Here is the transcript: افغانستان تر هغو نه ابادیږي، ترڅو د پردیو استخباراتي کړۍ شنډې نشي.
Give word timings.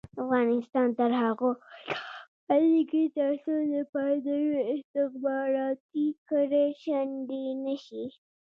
افغانستان 0.23 0.87
تر 0.99 1.11
هغو 1.23 1.51
نه 1.59 1.99
ابادیږي، 2.41 3.05
ترڅو 3.17 3.53
د 3.71 3.73
پردیو 3.91 4.53
استخباراتي 4.73 6.07
کړۍ 6.29 6.67
شنډې 6.83 7.43
نشي. 7.65 8.05